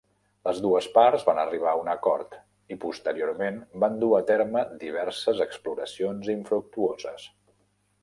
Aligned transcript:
Les 0.47 0.59
dues 0.61 0.85
parts 0.95 1.25
van 1.27 1.41
arribar 1.41 1.69
a 1.73 1.81
un 1.81 1.91
acord 1.93 2.33
i, 2.75 2.79
posteriorment, 2.87 3.61
van 3.85 4.01
dur 4.05 4.11
a 4.23 4.25
terme 4.33 4.67
diverses 4.87 5.45
exploracions 5.49 6.37
infructuoses. 6.41 7.33